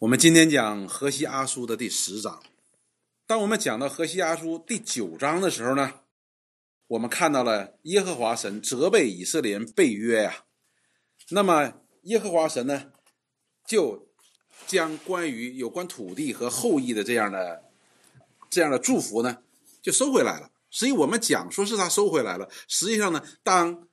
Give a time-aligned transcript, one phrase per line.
[0.00, 2.42] 我们今天讲何西阿书的第十章。
[3.26, 6.00] 当我们讲到何西阿书第九章的时候呢，
[6.86, 10.44] 我们看到了耶和华神责备以色列人背约呀。
[11.30, 11.72] 那么
[12.02, 12.92] 耶和华神呢，
[13.66, 14.06] 就
[14.66, 17.64] 将关于有关土地和后裔的这样的
[18.50, 19.38] 这样的祝福呢，
[19.80, 20.50] 就收回来了。
[20.68, 23.88] 所以我们讲说是他收回来了，实际上呢，当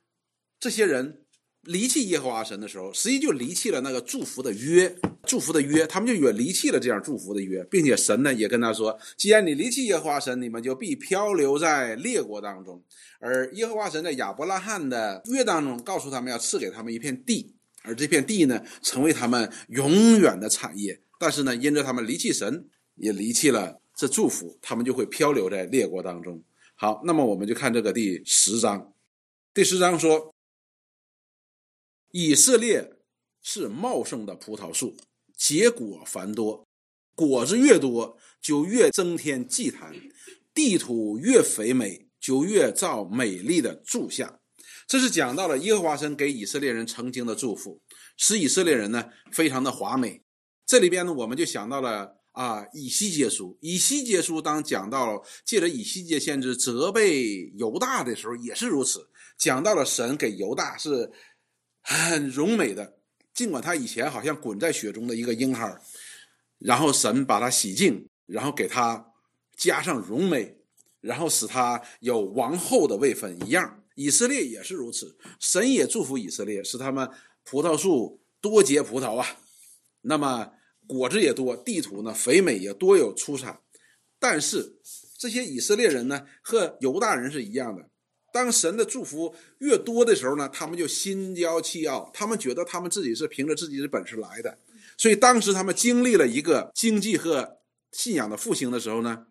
[0.59, 1.22] 这些人。
[1.63, 4.93] 离弃耶和华神的时候，实际就离弃了那个祝福的约，
[5.25, 12.83] 祝福的约，他们就远离弃了这样祝福的约，并且神呢也跟他说：既然你离弃耶和华神，你们就必漂流在列国当中。
[13.19, 20.99] 而耶和华神在亚伯拉罕的约当中告诉他们要赐给他们一片地，而这片地呢成为他们永远的产业。
[21.17, 26.43] 但是呢，因着他们离弃神，也离弃了这祝福，他们就会漂流在列国当中。
[26.75, 28.91] 好，那么我们就看这个第十章，
[29.53, 30.32] 第十章说。
[32.15, 32.91] 以色列
[33.41, 34.95] 是茂盛的葡萄树，
[35.35, 36.63] 结果繁多，
[37.15, 39.95] 果子越多，就越增添祭坛；
[40.53, 44.39] 地土越肥美，就越造美丽的柱像。
[44.87, 47.81] 这是讲到了耶和华神给以色列人曾经的祝福，
[48.15, 50.21] 使以色列人呢非常的华美。
[50.67, 53.57] 这里边呢，我们就想到了啊，以西结书。
[53.59, 61.11] 以西结书当讲到借着以西结先知责备犹大的时候，也是如此，讲到了神给犹大是。
[61.83, 62.97] 很荣美的，
[63.33, 65.79] 尽管他以前好像滚在雪中的一个婴孩
[66.57, 69.11] 然后神把他洗净，然后给他
[69.55, 70.57] 加上荣美，
[71.01, 73.83] 然后使他有王后的位分一样。
[73.95, 77.07] 以色列也是如此，神也祝福以色列，使他们
[77.43, 79.37] 葡萄树多结葡萄啊，
[80.01, 80.53] 那么
[80.87, 83.59] 果子也多，地土呢肥美也多有出产。
[84.17, 84.79] 但是
[85.17, 87.89] 这些以色列人呢，和犹大人是一样的。
[88.33, 94.57] 当神的祝福越多的时候呢，他们就心骄气傲，他们觉得他们自己是凭着自己的本事来的，
[94.97, 97.59] 所以当时他们经历了一个经济和
[97.91, 99.27] 信仰的复兴的时候呢，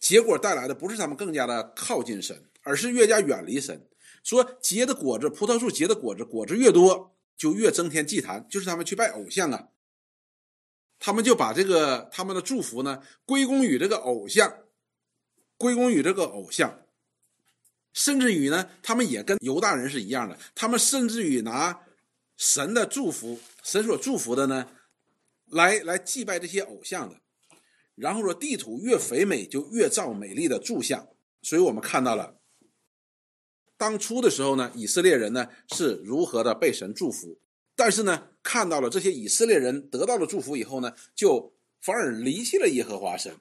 [0.00, 3.86] 结果带来的不是他们更加的靠近神，而是越加远离神。
[4.24, 9.68] 说结的果子，葡萄树结的果子，果子越多，就越增添祭坛，就是他们去拜偶像啊。
[10.98, 14.64] 他们就把这个他们的祝福呢归功于这个偶像，
[15.56, 16.82] 归功于这个偶像。
[17.92, 21.80] 甚至于呢，他们也跟犹大人是一样的，他们甚至于拿
[22.36, 24.70] 神的祝福，神所祝福的呢，
[25.46, 27.20] 来来祭拜这些偶像的。
[27.94, 31.08] 然后说，地土越肥美，就越造美丽的柱像。
[31.42, 32.38] 所以我们看到了，
[33.76, 37.40] 当初的时候呢，以色列人呢是如何的被神祝福，
[37.74, 43.34] 但是呢，看到了这些以色列人得到了祝福以后呢，就反而离弃了耶和华神。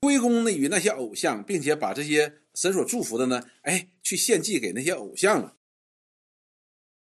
[0.00, 5.56] 归功于那些偶像，并且把这些神所祝福的呢，哎，去献祭给那些偶像了。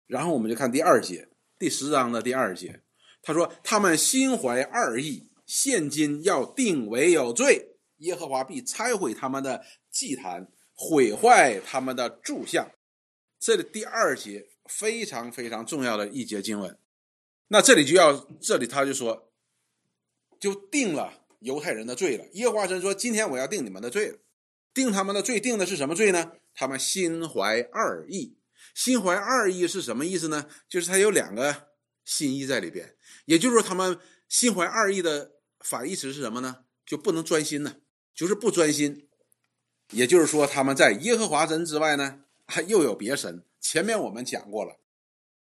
[0.08, 1.28] 然后我们就看第二节，
[1.59, 2.81] 第十章的第二节，
[3.22, 12.72] 他说：“他们心怀二意，现今要定为有罪，耶和华必拆毁他们的祭坛，毁坏他们的柱像。”
[13.38, 16.80] 这里第二节非常非常重要的一节经文。
[17.50, 19.30] 那这里就要，这里他就说，
[20.40, 21.25] 就定了。
[21.42, 22.25] 犹太人的罪了。
[22.31, 24.18] 耶和华神说：“今天我要定你们的罪了，
[24.73, 26.34] 定他们的罪，定的是什么罪呢？
[26.53, 28.38] 他们心怀二意。
[28.73, 30.47] 心怀二意是什么意思呢？
[30.67, 31.67] 就是他有两个
[32.03, 32.95] 心意在里边。
[33.25, 36.66] 也就是说，他们心怀二意的反义词是什么呢？
[36.85, 37.78] 就不能专心呢，
[38.16, 39.07] 就是不专心。
[39.91, 43.45] 也就是说，他们在耶和华神之外呢，还又有别神。
[43.62, 44.79] 前面我们讲过了，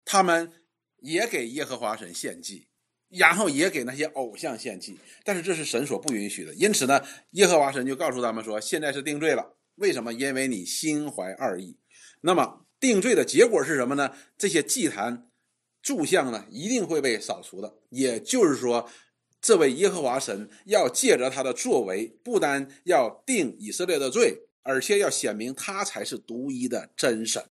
[0.04, 0.52] 他们
[0.98, 2.68] 也给耶和华神献祭。”
[3.14, 6.54] 然后也给那些偶像献祭，但是这是神所不允许的。
[6.54, 7.02] 因此呢，
[7.32, 9.56] 耶和华神就告诉他们说：“现在是定罪了。
[9.74, 10.12] 为什么？
[10.12, 11.78] 因为你心怀二意。
[12.22, 14.12] 那么定罪的结果是什么呢？
[14.38, 15.28] 这些祭坛、
[15.82, 17.74] 柱像呢，一定会被扫除的。
[17.90, 18.88] 也就是说，
[19.40, 27.44] 这位耶和华神要借着他的作为，不单要定以色列的罪，而且要显明他才是独一的真神。”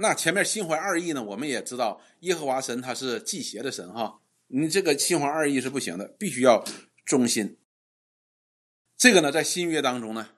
[0.00, 1.22] 那前面心怀二意呢？
[1.22, 6.64] 我们也知道耶和华神他是祭邪的神哈，你这个心怀二意是不行的，必须要
[7.04, 7.58] 忠心。
[8.96, 10.28] 这个呢，在新约当中呢，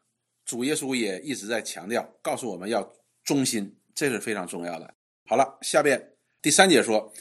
[0.47, 2.91] 主耶稣也一直在强调，告诉我们要
[3.23, 4.95] 忠心，这是非常重要的。
[5.27, 7.13] 好了，下边第三节说，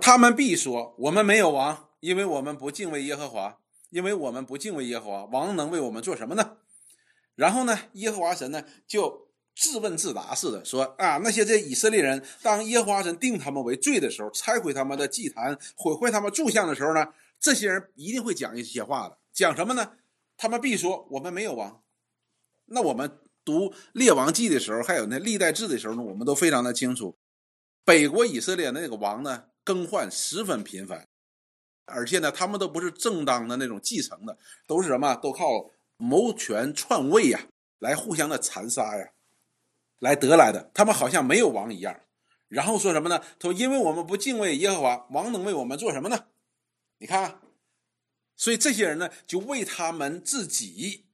[0.00, 3.58] 他们必说我们没有王，因为我们不敬畏耶和华，
[3.90, 6.58] 因为我们不敬畏耶和华，王能为我们做什么呢？
[7.34, 9.27] 然后呢，耶和华神呢就。
[9.58, 17.08] 自问自答似的说啊，那些这以色列人，当耶和华神定他们为罪的时候，拆毁他们的祭坛，毁坏他们柱像的时候呢，
[17.40, 19.18] 这些人一定会讲一些话的。
[19.32, 19.94] 讲什么呢？
[20.36, 21.82] 他们必说我们没有王。
[22.66, 27.16] 那我们读列王记的时候，还有那历代志的时候呢，我们都非常的清楚，
[27.84, 31.08] 北国以色列那个王呢，更换十分频繁。
[31.86, 34.38] 而且呢，他们都不是正当的那种继承的，
[34.68, 35.16] 都是什么？
[35.16, 37.46] 都靠谋权篡位呀，
[37.80, 39.10] 来互相的残杀呀，
[39.98, 40.70] 来得来的。
[40.74, 42.00] 他们好像没有王一样。
[42.48, 43.18] 然后说什么呢？
[43.38, 46.26] 他说：“因为我们不敬畏耶和华，王能为我们做什么呢？”
[46.98, 47.40] 你看，
[48.36, 51.06] 所以这些人呢，就为他们自己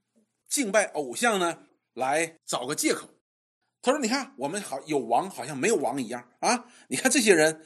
[0.48, 1.58] 敬拜偶像呢，
[1.92, 3.08] 来找个借口。
[3.82, 6.66] 他说：“你看，我们好有王，好像没有王一样啊！
[6.88, 7.64] 你看这些人。”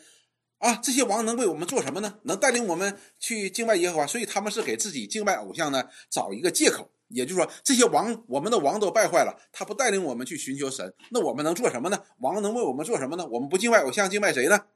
[0.59, 2.19] 啊，这些王能为我们做什么呢？
[2.25, 6.91] 能带领我们去敬拜耶和华，所以他们是给自己敬拜偶像呢找一个借口。
[7.09, 12.03] 也就是说，这些王，我们的王都败坏了，他不带领我们去寻求神，那我们能做什么呢？
[12.21, 13.27] 王能为我们做什么呢？
[13.27, 14.67] 我们不敬拜偶像，敬拜谁呢？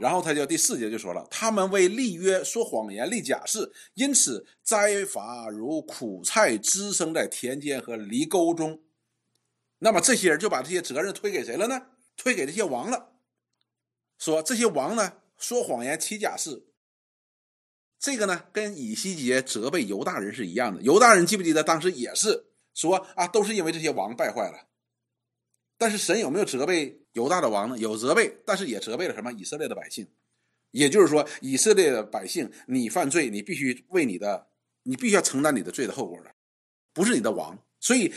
[0.00, 8.80] 然后他就第四节就说了，他们为立约说谎言立假誓，因此灾罚如苦菜滋生在田间和犁沟中。
[9.78, 11.82] 那么这些人就把这些责任推给谁了呢？
[12.16, 13.12] 推给这些王了。
[14.18, 16.64] 说这些王呢说谎言起假誓，
[18.04, 20.82] 这个呢跟以西结责备犹大人是一样的。
[20.82, 24.68] 犹大人记不记得当时也是说啊，都是因为这些王败坏了。
[25.78, 27.78] 但是神有没有责备犹大的王呢？
[27.78, 30.06] 有责备，但是也责备了什么以色列的百姓。
[30.70, 34.48] 也就是说，以色列的百姓，你犯罪，你必须为你的，
[34.82, 36.30] 你必须要承担你的罪的后果的，
[36.92, 37.58] 不是你的王。
[37.80, 38.12] 所以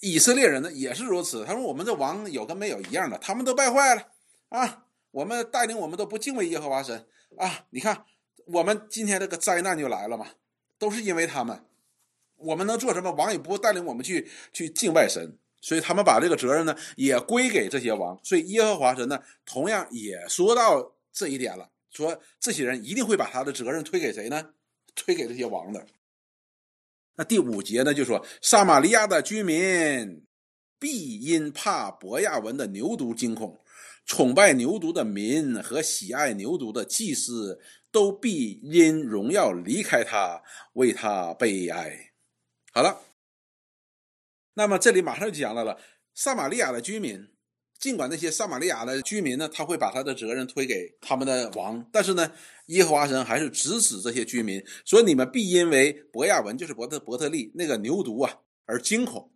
[0.00, 1.44] 以色列人呢也是如此。
[1.44, 4.08] 他说我们的王有跟没有一样的，他们都败坏了。
[4.48, 7.06] 啊，我们带领我们都不敬畏耶和华神
[7.36, 7.66] 啊！
[7.68, 8.06] 你看，
[8.52, 10.26] 我们今天这个灾难就来了嘛，
[10.78, 11.64] 都是因为他们。
[12.36, 13.10] 我们能做什么？
[13.12, 18.18] 王也不带领我们去去敬拜神，所以他们把这个责任呢也归给这些王。
[18.22, 24.50] 所以耶和华神呢，同样也说到这一点了，说这些人一定会把他的责任推给谁呢？
[24.94, 25.84] 推给这些王的。
[27.16, 30.24] 那第五节呢，就说撒玛利亚的居民
[30.78, 33.60] 必因怕伯亚文的牛犊惊恐。
[34.08, 37.60] 崇拜牛犊的民和喜爱牛犊的祭司，
[37.92, 42.14] 都必因荣耀离开他，为他悲哀。
[42.72, 43.02] 好了，
[44.54, 45.78] 那么这里马上就讲到了
[46.14, 47.28] 撒玛利亚的居民。
[47.78, 52.32] 尽管那些撒玛利亚的居民呢，他会把他的责任推给他们的王，但是呢，
[52.68, 59.32] 耶和华神还是直指这些居民，说你们必因为伯亚文，就是伯特伯特利那个牛犊啊而惊恐。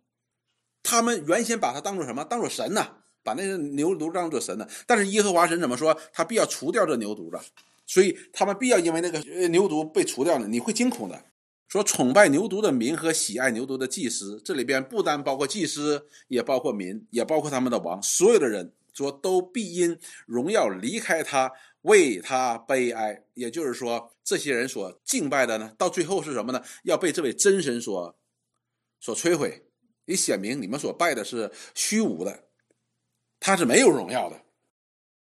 [0.81, 2.25] 他们原先把他当做什么？
[2.25, 3.02] 当做神呢？
[3.23, 4.67] 把那个牛犊当做神呢？
[4.85, 5.97] 但是耶和华神怎么说？
[6.11, 7.41] 他必要除掉这牛犊的，
[7.85, 11.25] 所以他们必要因为那个牛犊被除掉了，你会惊恐的。
[11.67, 19.97] 说崇拜牛犊的民和喜爱牛犊的祭司，这里边不单包括祭司，也包括民，也包括他们的王，所有的人说都必因
[20.27, 23.23] 荣耀离开他，为他悲哀。
[23.33, 26.61] 也就是说，这些人所敬拜的呢，到最后是什么呢？
[26.83, 28.15] 要被这位真神所
[28.99, 29.65] 所摧毁，
[30.05, 32.43] 你显明你们所拜的是虚无的。
[33.45, 34.41] 他是没有荣耀的。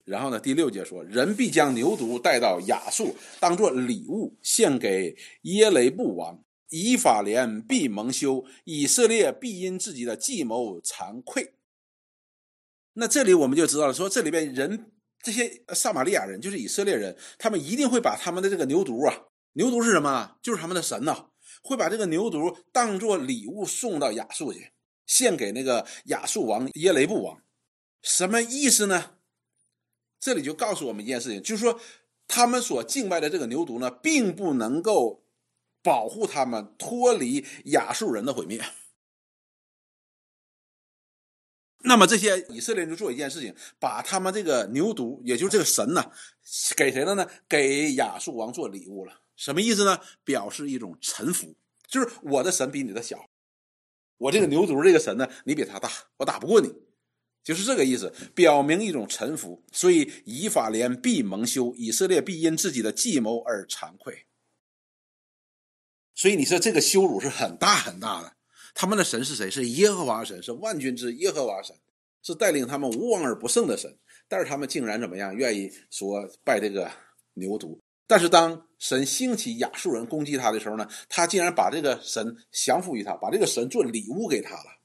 [0.03, 6.43] 然后呢，第六节说，人必将牛犊带到亚述，当做礼物献给耶雷布王。
[6.67, 11.53] 以法莲必蒙羞，以色列必因自己的计谋惭愧。
[12.93, 14.91] 那这里我们就知道了，说这里边人
[15.21, 19.15] 这些撒玛利亚人就是以色列人，他们一定会把他们的这个牛犊啊，
[19.53, 20.35] 牛犊是什么？
[20.41, 21.27] 就是他们的神呐，
[21.61, 24.71] 会把这个牛犊当做礼物送到亚述去，
[25.05, 27.42] 献给那个亚述王耶雷布王。
[28.03, 29.17] 什么意思呢？
[30.19, 31.79] 这里就告诉我们一件事情，就是说，
[32.27, 35.25] 他们所敬拜的这个牛犊呢，并不能够
[35.81, 38.63] 保护他们脱离亚述人的毁灭。
[41.85, 46.11] 那么这些以色列人就做一件事情，把他们这个牛犊，也就是这个神呢，
[46.77, 47.27] 给谁了呢？
[47.49, 49.21] 给亚述王做礼物了。
[49.35, 49.99] 什么意思呢？
[50.23, 51.55] 表示一种臣服，
[51.87, 53.29] 就是我的神比你的小，
[54.17, 56.73] 我这个牛犊这个神呢，你比他大，我打不过你。
[57.43, 64.25] 就是这个意思，表明一种臣服，所以以法莲必蒙羞，以色列必因自己的计谋而惭愧。
[66.15, 68.33] 所以你说这个羞辱是很大很大的。
[68.73, 69.51] 他们的神是谁？
[69.51, 71.75] 是耶和华神，是万军之耶和华神，
[72.21, 73.97] 是带领他们无往而不胜的神。
[74.27, 75.35] 但是他们竟然怎么样？
[75.35, 76.89] 愿意说拜这个
[77.33, 77.77] 牛犊。
[78.07, 84.82] 但是当神兴起亚述人攻击他的时候呢，他竟然把这个神降服于他，把这个神做礼物给他了。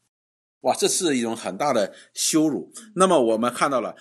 [0.62, 2.72] 哇，这是一种很大的羞辱。
[2.96, 3.94] 那么我们看到了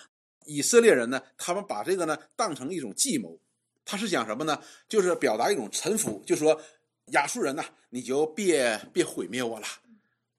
[0.45, 3.39] 以色列人呢，他们把这个呢当成一种计谋，
[3.85, 4.59] 他是讲什么呢？
[4.89, 6.59] 就是表达一种臣服，就说
[7.07, 9.67] 亚述人呐，你就别别毁灭我了，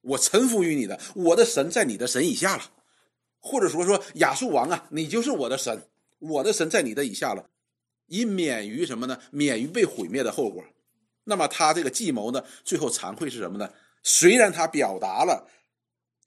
[0.00, 2.64] 我臣服于你的，我的神在你的神以下了，
[3.38, 7.48] 或者说说亚述王啊，你就是我的神，我的神在你的以下了，
[8.06, 9.20] 以免于什么呢？
[9.30, 10.64] 免于被毁灭的后果。
[11.25, 13.70] 那么他这个计谋呢，最后惭愧是什么呢？
[14.02, 15.48] 虽然他表达了。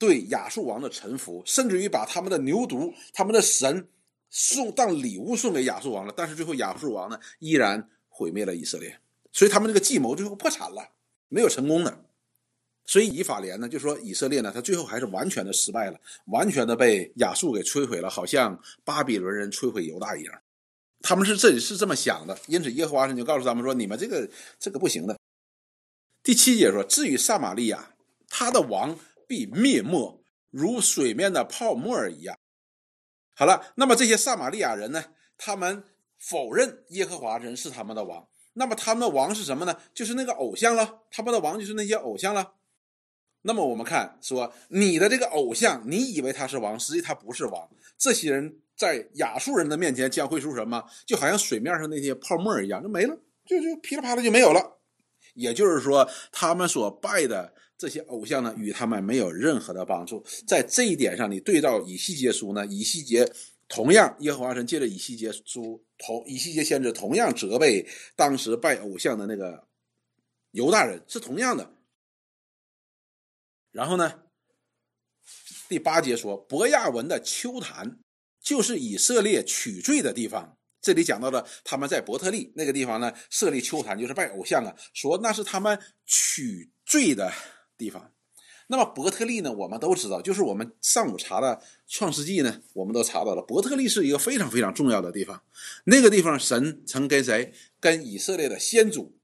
[0.02, 3.88] 对亚述王的臣服，甚至于把他们的牛犊、他们的神
[4.32, 9.00] 送当礼物送给亚述王了，但是最后亚述王呢依然毁灭了以色列，
[9.32, 10.90] 所以他们这个计谋最后破产了，
[11.28, 12.06] 没有成功的。
[12.84, 20.42] 所以以法莲呢就说以色列呢，他最后还是完全的失败了，完全的被亚述给摧毁了，好像巴比伦人摧毁犹大一样。
[21.04, 24.28] 他们是这是这么想的，因此耶和华神就告诉他们说：“你们这个
[24.60, 25.16] 这个不行的。”
[26.24, 27.94] 第七节说：“至于撒玛利亚，
[28.28, 28.98] 他的王
[29.32, 32.38] 必灭没，如水面的泡沫一样。”
[33.34, 35.06] 好了，那么这些撒玛利亚人呢？
[35.38, 35.86] 他们
[36.20, 38.28] 否认耶和华神是他们的王。
[38.56, 39.80] 那么他们的王是什么呢？
[39.94, 41.04] 就是那个偶像了。
[41.10, 42.56] 他们的王就是那些偶像了。
[43.44, 47.70] 那么我们看说，你的这个偶像，你以为他是王，实际他不是王。
[47.98, 50.84] 这些人在亚述人的面前将会说什么？
[51.08, 54.82] 就好像水面上那些泡沫一样，就没了，就就噼里啪啦就没有了。
[55.34, 60.24] 也就是说，他们所拜的这些偶像呢，与他们没有任何的帮助。
[60.48, 63.28] 在这一点上，你对照以西结书呢，以西结
[63.68, 69.68] 同样，耶和华神借着以西结书同以西结先知同样责备当时拜偶像的那个
[70.52, 71.74] 犹大人，是同样的。
[73.72, 74.26] 然后呢，
[75.68, 77.98] 第八节说，伯亚文的丘坛
[78.40, 80.56] 就是以色列取罪的地方。
[80.84, 87.34] 这里讲到了他们在伯特利那个地方呢设立丘坛，就是拜偶像啊，说那是他们取罪的
[87.82, 88.12] 地方。
[88.68, 95.42] 那么伯特利呢，我们都知道，就是我们上午查的创世纪呢，我们都查到了，伯特利是一个非常非常重要的地方。
[95.86, 97.54] 那个地方神曾跟谁？
[97.80, 99.18] 跟以色列的先祖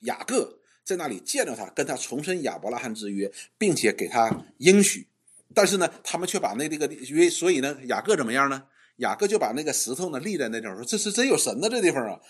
[0.00, 5.08] 雅各在那里见到他，跟他重申亚伯拉罕之约，并且给他应许。
[5.52, 8.64] 但是呢，他们却把那这个约，所以呢，雅各怎么样呢？
[8.96, 12.20] 雅各就把那个石头呢立在那地方，说：“这是真有神的这地方啊，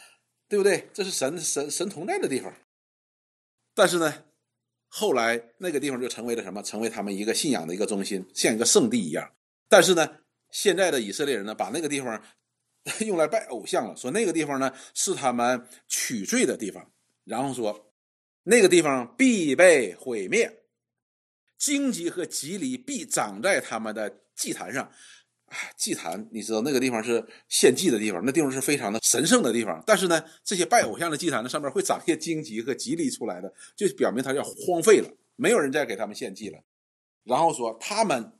[0.48, 0.88] 对不对？
[0.94, 2.52] 这是神神神同在的地方。”
[3.74, 4.24] 但是呢，
[4.92, 6.60] 后来那个地方就成为了什么？
[6.62, 9.32] 成为他们一个信仰的一个中心，像一个圣地一样。
[9.68, 10.16] 但是呢，
[10.50, 12.20] 现在的以色列人呢，把那个地方
[13.06, 16.90] 用来拜偶像了，说那个地方呢是他们取罪的地方，
[17.24, 17.92] 然后说
[18.42, 20.64] 那个地方必被毁灭，
[21.56, 24.90] 荆棘和棘藜必长在他们的祭坛上。
[25.76, 29.82] 祭坛，你知道那个地方是献祭的地方，那地方是非常的神圣的地方。
[29.86, 36.60] 但是呢，这些拜偶像的祭坛呢，上面会长一些荆棘和棘藜出来的，就表明它要荒废了，没有人再给他们献祭了。
[37.24, 38.32] 然后说，他们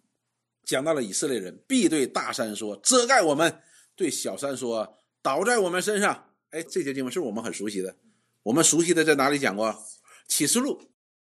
[0.64, 3.61] 讲到了以色列人必对大山说遮盖我们，
[3.97, 6.31] 对小山说倒在我们身上。
[6.50, 7.97] 哎，这些经文是我们很熟悉的，
[8.43, 9.75] 我们熟悉的在哪里讲过？
[10.29, 10.81] 启示录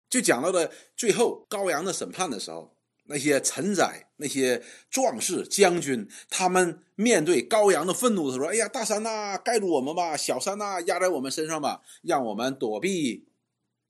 [0.10, 2.76] 就讲到了最后羔羊的审判的时候。
[3.10, 13.28] 那些臣宰、那些壮士、将军，他们面对羔羊的愤怒，他说：“哎呀，大山呐，盖住我们吧；小山呐，压在我们身上吧，让我们躲避、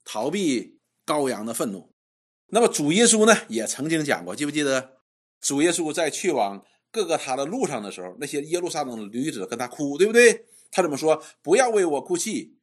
[0.05, 1.93] 逃避羔羊的愤怒。”
[2.51, 4.97] 那么主耶稣呢，也曾经讲过，记不记得？
[5.41, 10.45] 主耶稣在去往各个他的路上的时候，那些耶路撒冷的女子跟他哭，对不对？
[10.71, 11.21] 他怎么说？
[11.43, 12.55] 不要为我哭泣，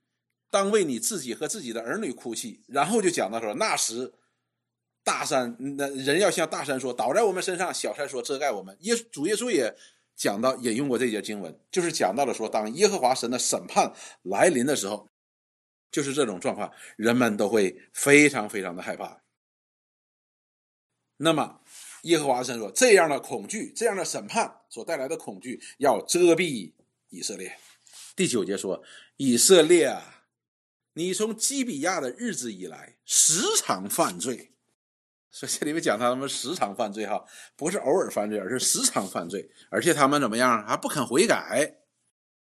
[0.51, 2.63] 当为你自己和自己的儿女哭泣。
[2.67, 4.15] 然后就讲到说，那时。
[5.07, 8.77] 大山，那人要向大山说倒在我们身上，小山说遮盖我们。
[8.81, 9.73] 耶主耶稣也
[10.17, 15.09] 讲到引用过这节经文，就是讲到了说，当耶和华神的审判来临的时候，
[15.93, 19.23] 就是这种状况，人们都会非常非常的害怕。
[21.19, 21.61] 那么
[22.03, 26.73] 耶和华神说，这样的恐惧，这样的审判所带来的恐惧，要遮蔽
[27.11, 27.57] 以色列。
[28.17, 28.83] 第九节说，
[29.19, 30.25] 以色列啊，
[30.95, 34.51] 你从基比亚的日子以来，时常犯罪。
[35.39, 37.23] 所以这里面讲他们时常犯罪哈，
[37.57, 41.77] 不是偶尔犯罪，而是时常犯罪，而且他们怎么样还不肯悔改。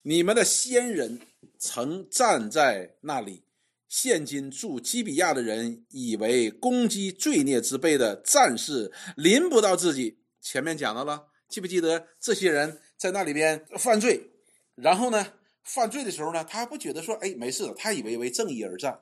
[0.01, 1.21] 你们的先人
[1.59, 3.45] 曾站在那里，
[3.87, 10.21] 现今住基比亚的人以为攻击罪孽之辈的战士临不到自己。
[10.41, 14.31] 前面讲到了，记不记得这些人在那里边犯罪，
[14.77, 19.01] 然后呢，犯罪的时候呢，他还不觉得说，哎，没事，他以为为正义而战。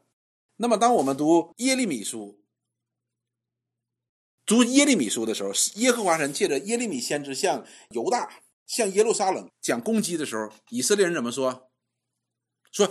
[0.57, 2.41] 那么，当我们读耶利米书。
[4.49, 11.71] 读耶利米书的时候，耶和华神借着耶利米先知向犹大、向耶路撒冷讲攻击的时候，以色列人怎么说？
[12.73, 12.91] 说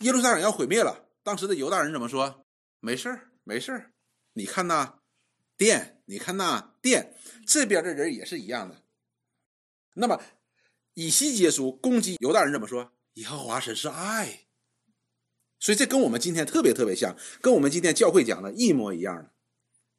[0.00, 1.08] 耶路撒冷要毁灭了。
[1.22, 2.44] 当时的犹大人怎么说？
[2.80, 3.92] 没事儿，没事儿。
[4.32, 4.98] 你看那
[5.56, 7.14] 殿，你看那殿，
[7.46, 8.82] 这边的人也是一样的。
[9.94, 10.20] 那么
[10.94, 12.90] 以西结书攻击犹大人怎么说？
[13.14, 14.46] 耶和华神是爱，
[15.60, 19.30] 所以这跟我们今天特别特别像，跟我们今天教会讲的一模一样的。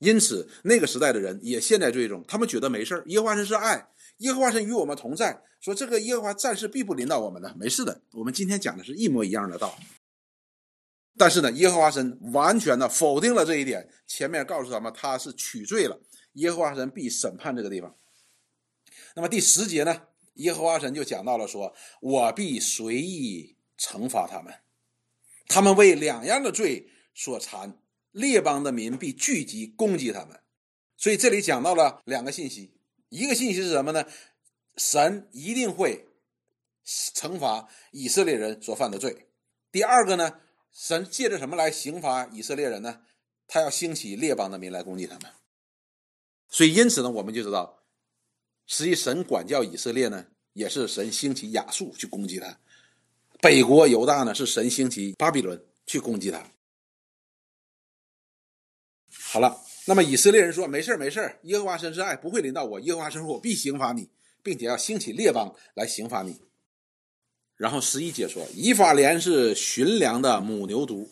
[0.03, 8.01] 因此，那个时代的人也陷在罪中，他们觉得没事耶和华神是爱，耶和华神与我们同在，说这个耶和华暂时必不临到我们的，没事的。
[8.11, 9.79] 我们今天讲的是一模一样的道。
[11.17, 13.87] 但是呢，耶和华神完全的否定了这一点。
[14.07, 15.99] 前面告诉他们他是取罪了，
[16.33, 17.95] 耶和华神必审判这个地方。
[19.15, 20.01] 那么第十节呢，
[20.35, 24.53] 耶和华神就讲到了说：“我必随意惩罚他们，
[25.47, 27.77] 他们为两样的罪所缠，
[28.13, 30.39] 列邦的民必聚集攻击他们。”
[30.95, 32.71] 所以这里讲到了两个信息，
[33.09, 34.05] 一个信息是什么呢？
[34.77, 36.07] 神一定会
[36.85, 39.27] 惩罚以色列人所犯的罪。
[39.71, 40.39] 第二个呢，
[40.71, 43.01] 神借着什么来刑罚以色列人呢？
[43.47, 45.29] 他要兴起列邦的民来攻击他们。
[46.47, 47.83] 所以因此呢，我们就知道，
[48.65, 52.57] 实际神管教以色列呢，也是神兴起亚述去攻击他；
[53.41, 56.52] 北国犹大呢，是神兴起巴比伦去攻击他。
[59.33, 59.57] 好了。
[59.85, 62.79] 那么以色列人说：“没事儿没事儿耶和华神是爱不会临到我。
[62.81, 64.07] 耶和华神说：我必刑罚你，
[64.43, 66.39] 并且要兴起列邦来刑罚你。”
[67.57, 71.07] 然后十一节说：“以法莲是驯良的母牛犊，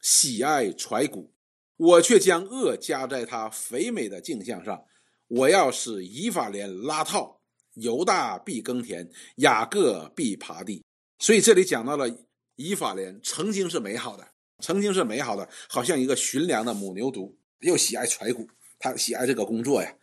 [0.00, 1.32] 喜爱揣骨，
[1.76, 4.84] 我却将恶加在他肥美的镜像上。
[5.26, 7.40] 我要使以法莲拉套，
[7.74, 10.84] 犹大必耕田，雅各必耙地。”
[11.18, 12.08] 所以这里讲到了
[12.54, 14.28] 以法莲曾经是美好的，
[14.60, 17.34] 曾经是美好的，好像一个驯良的母牛犊。
[17.60, 18.48] 又喜爱揣骨，
[18.78, 19.96] 他喜爱这个工作呀，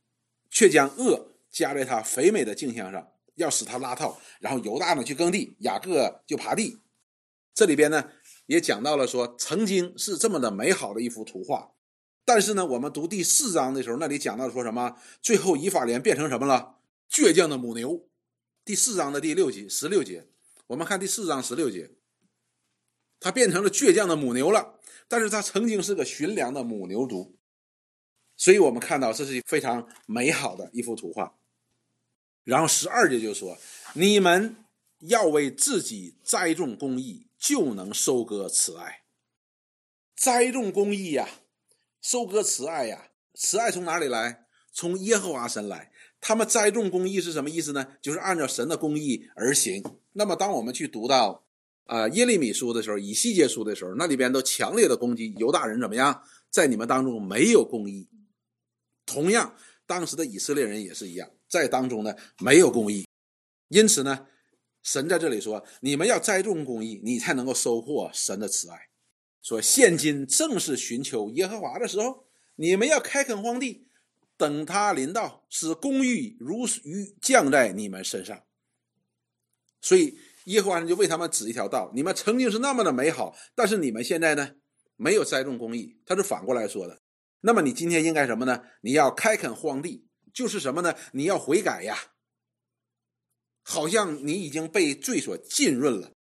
[0.49, 4.19] 却将恶加在他肥美的镜像上，要使他拉套。
[4.39, 6.79] 然后犹大呢去耕地，雅各就爬地。
[7.53, 8.11] 这里边呢
[8.45, 11.71] 也讲到了说，曾经是这么的美好的一幅图画，
[12.23, 14.97] 但是呢，我们读第四章的时候，那里讲到说什么？
[15.21, 16.77] 最后以法莲变成什么了？
[17.09, 18.07] 倔强的母牛。
[18.63, 20.27] 第四章的第六节、十六节，
[20.67, 21.91] 我们看第四章十六节，
[23.19, 27.36] 他变成了倔强的母牛了，但是他曾经是个驯良的母牛犊。
[28.37, 31.35] 所以我们看到这是非常美好的一幅图画。
[32.43, 33.57] 然后十二节就说
[33.93, 34.55] ：“你们
[34.99, 39.01] 要为自己栽种公义，就能收割慈爱。
[40.15, 41.27] 栽种公义呀，
[42.01, 43.09] 收割慈爱呀。
[43.33, 44.45] 慈爱从哪里来？
[44.71, 45.91] 从耶和华神来。
[46.21, 47.85] 他们栽种公义是什么意思呢？
[48.01, 49.83] 就是按照神的公义而行。
[50.13, 51.43] 那么，当我们去读到
[51.83, 58.07] 啊耶利米书的时候，以西结书的时候，那里边都强烈的攻击犹大人怎么样，在你们当中没有公义。”
[59.07, 59.55] 同样，
[59.87, 63.07] 当时的以色列人也是一样，在当中呢没有公义，
[63.69, 64.27] 因此呢，
[64.83, 68.77] 神在这里说：你们要栽种公义，你才能够收获神的慈爱。
[69.41, 73.87] 说现今正是寻求耶和华的时候，你们要开垦荒地，
[74.35, 78.43] 等他临到，使公义如雨降在你们身上。
[79.79, 84.55] 所以耶和华就为他们指一条道：你们曾经是那么的美好，但是你们现在呢
[84.97, 87.01] 没有栽种公义，他是反过来说的。
[87.41, 88.63] 那么你今天应该什么呢？
[88.81, 90.95] 你要开垦荒地，就是什么呢？
[91.13, 91.97] 你要悔改呀。
[93.63, 96.13] 好像你已经被罪所浸润了，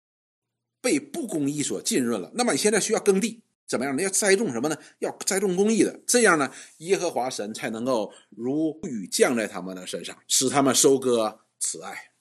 [0.82, 2.32] 被不公义所浸润了。
[2.34, 3.96] 那么你现在需要耕地，怎么样？
[3.96, 4.78] 你要栽种什么呢？
[4.98, 12.15] 要栽种公义的，这样呢，耶和华神才能够如雨降在他们的身上，使他们收割慈爱。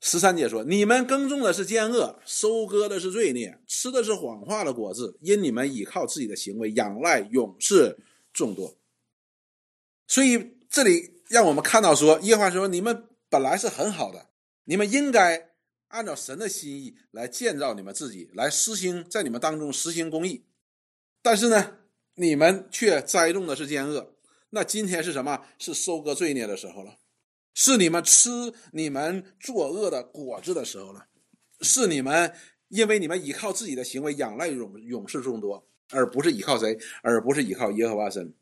[0.00, 7.98] 十三节说：“你们耕种的是奸恶，收割的是罪孽，吃的是谎话的果子，因你们倚靠自己的行为，仰赖勇士
[8.32, 8.76] 众多。”
[10.06, 14.28] 所以这里让我们看到说，耶和华说：“你们本来是很好的，
[14.64, 15.50] 你们应该
[15.88, 20.44] 按照神的心意来建造你们自己，来实行在你们当中实行公义。
[21.20, 21.78] 但是呢，
[22.14, 24.14] 你们却栽种的是奸恶。
[24.50, 25.44] 那今天是什么？
[25.58, 26.98] 是收割罪孽的时候了。”
[27.54, 31.06] 是你们吃你们作恶的果子的时候了，
[31.60, 32.32] 是你们
[32.68, 38.32] 因为你们依靠自己的行为仰赖勇勇士众多，而不是依靠谁，而不是依靠耶和华神。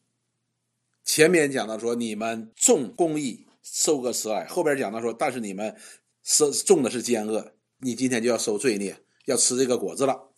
[1.05, 5.77] 前面讲到说你们种公义，收割慈爱，后边讲到说，但是你们
[6.23, 10.33] 是种的是奸恶，你今天就要受罪孽，要吃这个果子了。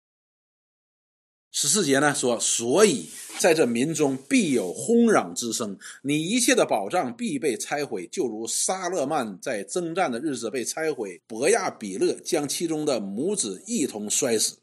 [1.50, 3.08] 十四节呢说，所以
[3.38, 14.58] 在这民中必有轰嚷之声，你一切的宝藏必被拆毁，就如沙勒曼在征战的日子被拆毁，伯亚比勒将其中的母子一同摔死。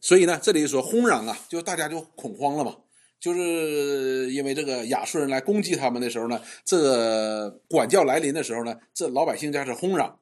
[0.00, 2.76] 所以呢，这里说轰嚷啊，就大家就恐慌了嘛，
[3.20, 10.18] 就是因为这个亚述人来攻击他们的时候呢，这个管教来临的时候呢，这老百姓家是轰嚷，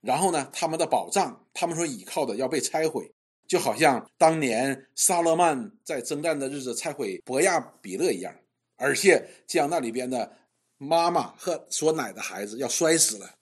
[0.00, 3.12] 然后呢，他们的宝藏，他们所倚靠的要被拆毁。
[3.48, 8.32] 就好像当年萨勒曼在征战的日子拆毁博亚比勒一样，
[8.76, 10.36] 而且将那里边的
[10.76, 13.36] 妈妈和所奶的孩子要摔死了。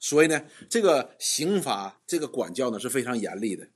[0.00, 3.68] 所以呢，这个刑罚、这个管教呢是非常严厉的。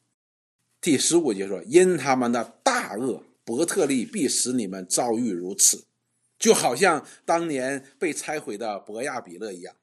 [0.81, 5.85] 第十五节说：“因他们的大恶，伯特利必使你们遭遇如此，
[6.39, 9.77] 就好像当年被拆毁的博亚比勒一样。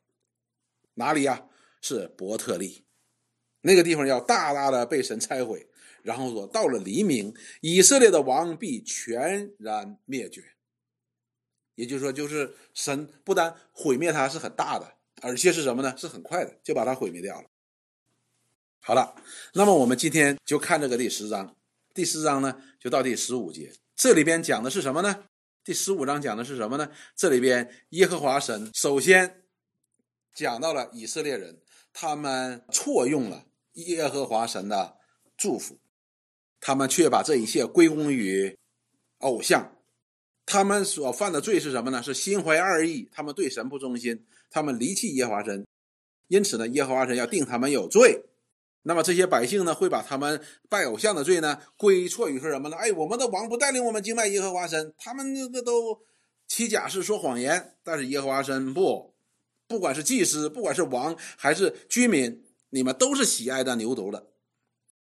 [0.96, 1.46] 哪里呀？
[1.80, 2.86] 是伯特利，
[3.62, 5.68] 那个地方要大大的被神拆毁。”
[6.06, 10.44] 然后说，到了黎明，以色列的王必全然灭绝。
[11.74, 15.98] 也就是说，就是神不但毁灭他是很大的，而且是什么呢？
[15.98, 17.50] 是很快的就把它毁灭掉了。
[18.80, 19.16] 好了，
[19.56, 21.56] 那么我们今天就看这个第十章，
[21.92, 25.26] 第十章呢就到第十五节，这里边讲的是什么呢？
[25.64, 26.92] 第十五章讲的是什么呢？
[27.16, 29.42] 这里边耶和华神首先
[30.36, 31.60] 讲到了以色列人，
[31.92, 34.98] 他们错用了耶和华神的
[35.36, 35.80] 祝福，
[36.66, 38.58] 他们却把这一切归功于
[39.20, 39.76] 偶像，
[40.48, 42.02] 他们所犯的罪是什么呢？
[42.02, 45.68] 是心怀二意，他们对神不忠心，他们离弃耶和华神，
[46.28, 48.26] 因此呢，耶和华神要定他们有罪。
[48.82, 52.78] 那么这些百姓呢，会把他们拜偶像的罪呢归错于说什么呢？
[52.78, 56.02] 哎，我们的王不带领我们敬拜耶和华神，他们那个都
[56.48, 57.76] 欺假是说谎言。
[57.84, 59.14] 但是耶和华神不，
[59.68, 64.26] 不管是祭司，不管是王还是居民，你们都是喜爱的牛犊的，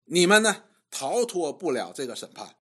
[0.04, 2.56] 你们呢逃脱不了这个审判。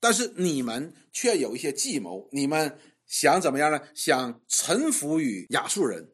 [0.00, 3.80] 但是你们却有一些计谋，你们想怎么样呢？
[3.94, 6.12] 想臣服于亚述人。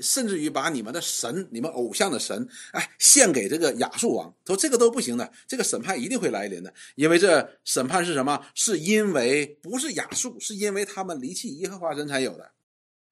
[0.00, 8.46] 甚至于把你们的神、你们偶像的神，哎，献给这个亚述王，说这个都不行的，这个审判一定会来临的，因为这审判是什么？
[8.54, 12.52] 是因为不是亚述，是因为他们离弃耶和华神才有的，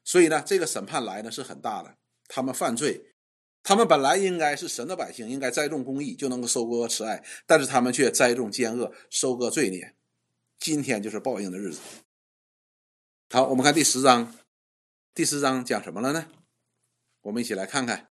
[0.05, 1.93] 所以呢，这个审判来呢是很大的。
[2.29, 3.05] 他们犯罪，
[3.69, 9.97] 他们本来应该是神的百姓，应该栽种公义就能够收割慈爱，但是他们却栽种奸恶，收割罪孽。
[10.61, 11.81] 今天就是报应的日子。
[13.31, 14.33] 好，我们看第十章，
[15.13, 16.29] 第十章讲什么了呢？
[17.23, 18.09] 我们一起来看看，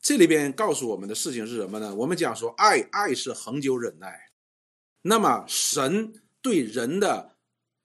[0.00, 1.92] 这里边告诉我们的事情是什么呢？
[1.96, 4.30] 我们讲说，爱爱是恒久忍耐。
[5.02, 7.35] 那么，神对人的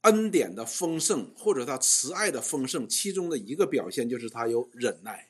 [0.02, 5.30] 恩典的丰盛，或者他慈爱的丰盛，其中的一个表现就是他有忍耐。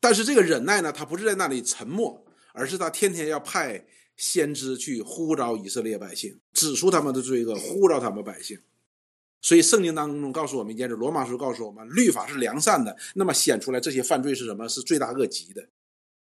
[0.00, 8.58] 但是这个忍耐呢，他不是在那里沉默，而是他天天要派先知去呼召以色列百姓，指出他们的罪恶，呼召他们百姓。
[9.42, 14.68] 所以圣经当中告诉我们一件事，罗马书告诉我们，律法是良善的，那么显出来这些犯罪是什么？
[14.68, 15.68] 是罪大恶极的，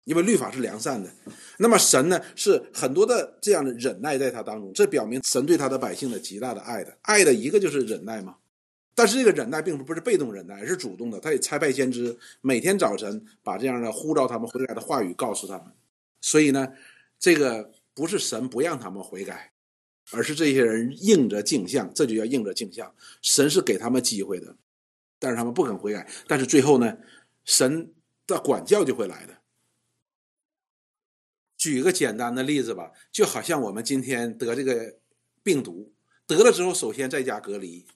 [0.08, 1.10] 因为律法是良善的。
[1.58, 8.38] 那么神呢，是很多的这样的忍耐在他当中，这表明神对他的百姓的极大的爱的，爱的一个就是忍耐嘛。
[8.96, 15.66] 但是这个忍耐并不是被动忍耐，而是主动的，他也差派先知每天早晨把这样的呼召他们回来的话语告诉他们。
[16.22, 16.70] 所以呢，
[17.20, 19.52] 这个不是神不让他们悔改。
[20.14, 22.96] 而是这些人应着镜像，这就叫应着镜像。
[23.22, 24.56] 神是给他们机会的，
[25.20, 26.10] 但是他们不肯悔改。
[26.30, 26.98] 但是最后呢，
[27.44, 27.92] 神
[28.26, 29.37] 的管教就会来的。
[31.58, 35.00] 举个简单的例子吧，就好像我们今天得这个
[35.42, 35.96] 病毒，
[36.28, 37.88] 得了之后首先在家隔离，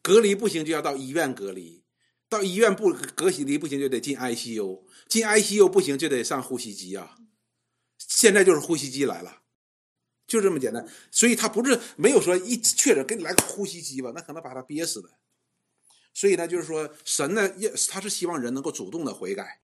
[0.00, 1.82] 隔离不行就要到医院隔离，
[2.28, 7.16] 到医院不隔离不行就得进 ICU，进 ICU 不行就得上呼吸机啊。
[7.98, 9.42] 现在就是呼吸机来了。
[10.26, 15.10] 就这么简单，所以他不是没有说一确诊给你来个呼吸机吧，那可能把他憋死的。
[16.14, 19.63] 所以呢，就是说神呢，也他是希望人能够主动的悔改。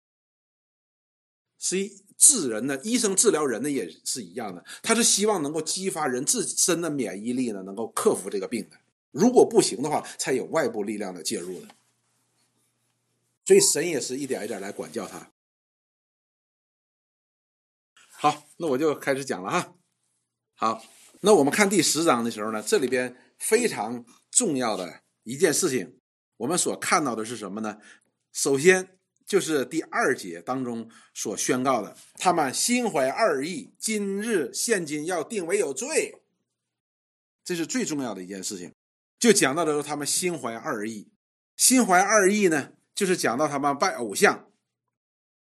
[1.64, 8.78] 所以治人呢，医生治疗人呢也是一样的，他是希望能够激发人自身的免疫力呢，能够克服这个病的。
[9.12, 11.68] 如果不行的话，才有外部力量的介入的。
[13.46, 15.32] 所以神也是一点一点来管教他。
[18.10, 19.76] 好，那我就开始讲了哈。
[20.56, 20.84] 好，
[21.20, 26.00] 那我们看第十章的时候呢，这里边非常重要的一件事情，
[26.38, 27.78] 我们所看到的是什么呢？
[28.32, 28.98] 首先
[29.32, 36.22] 就是第二节当中所宣告的，他们心怀二意，今日现今要定为有罪，
[37.42, 38.74] 这是最重要的一件事情。
[39.18, 41.08] 就讲到的时候，他们心怀二意，
[41.56, 44.52] 心怀二意呢，就是讲到他们拜偶像，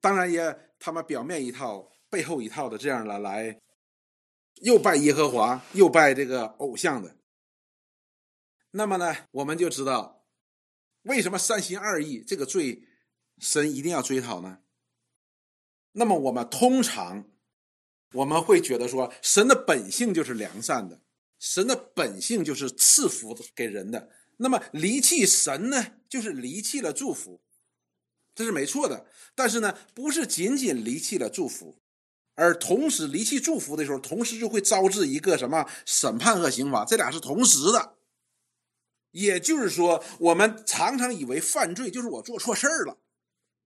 [0.01, 3.61] 当然也他们表面一套，背后一套的这样的来。
[4.63, 7.19] 又拜耶和华，又拜这个偶像的，
[8.71, 10.25] 那么呢，我们就知道
[11.03, 12.83] 为什么三心二意这个罪，
[13.45, 14.61] 神一定要追讨呢？
[15.93, 17.31] 那么我们通常
[18.15, 21.03] 我们会觉得说，神的本性就是良善的，
[21.39, 24.09] 神的本性就是赐福给人的。
[24.39, 27.43] 那么离弃神呢，就是离弃了祝福，
[28.35, 29.07] 这是没错的。
[29.35, 31.79] 但是呢，不是仅仅离弃了祝福。
[32.37, 37.97] 而同时离弃祝福的时候，同时就会招致一个什么审判和刑罚，这俩是同时的。
[39.13, 42.99] 也就是说，我们常常以为犯罪就是我做错事儿了，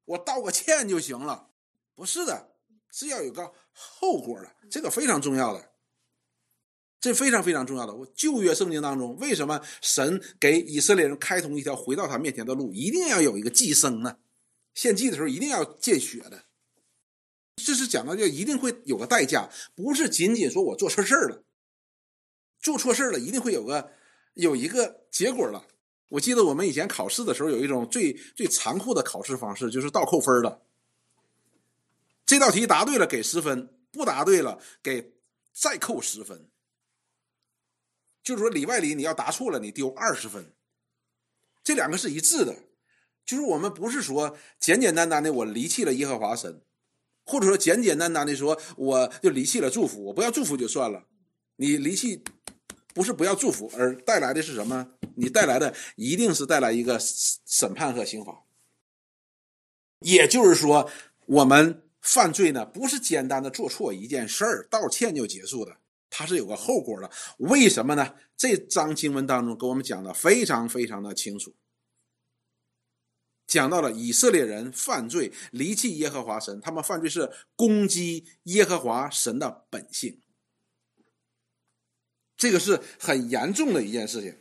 [0.08, 1.50] 我道个歉就行了，
[1.94, 2.54] 不是的，
[2.90, 5.70] 是要有个后果的，这个非常重要的，
[6.98, 7.94] 这非常非常重要的。
[7.94, 14.18] 我旧约圣经当中，为什么神给以色列人开通一条回到他面前的路，一定要有一个祭牲呢？
[14.74, 16.44] 献祭的时候一定要见血的。
[17.56, 21.44] 这是讲到就一定会有个代价，不是仅仅说我做错事儿了，
[22.60, 23.92] 做错事儿了一定会有个
[24.34, 25.66] 有一个结果了，
[26.08, 30.62] 我记得我们以前考试的时候，有一种最最残酷的考试方式，就是倒扣分的。
[32.24, 35.14] 这道题答对了给十分，不答对了给
[35.52, 36.48] 再扣十分。
[38.22, 40.52] 就是说里外里你要答错了，你丢二十分。
[41.64, 42.54] 这两个是一致的，
[43.24, 46.62] 就是我们不是说简简单单的我离弃了耶和华神，
[47.24, 51.06] 或者说简简单单的说我就离弃了祝福，我不要祝福就算了。
[51.56, 52.22] 你离弃
[52.98, 54.88] 不是不要祝福，而带来的是什么？
[55.14, 58.42] 你带来的一定是带来一个审判和刑罚。
[60.00, 60.90] 也就是说，
[61.26, 65.76] 我们犯罪呢，不是简单的做错一件事儿，道歉就结束的，
[66.10, 67.08] 它是有个后果的。
[67.38, 68.16] 为什么呢？
[68.36, 71.54] 这章经文当中给我们讲的非常非常的清楚，
[73.46, 80.20] 讲到了以色列人犯罪离弃耶和华神，他们犯罪是攻击耶和华神的本性。
[82.38, 84.40] 这个是很严重的一件事情，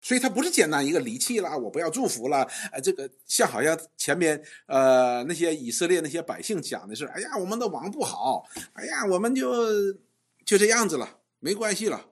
[0.00, 9.92] 所以它不是简单一个离弃了，我不要祝福了，呃，这个像好像前面呃那些以色列那些百姓讲的是，哎呀，我们的王不好，哎呀，我们就
[10.46, 12.10] 就这样子了，没关系了，